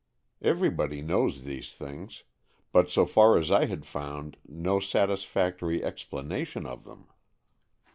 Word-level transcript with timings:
Everybody 0.41 1.03
knows 1.03 1.43
these 1.43 1.75
things, 1.75 2.23
but 2.71 2.89
so 2.89 3.05
far 3.05 3.37
I 3.37 3.65
had 3.65 3.85
found 3.85 4.37
no 4.47 4.79
satis 4.79 5.25
factory 5.25 5.83
explanation 5.83 6.65
of 6.65 6.85
them. 6.85 7.05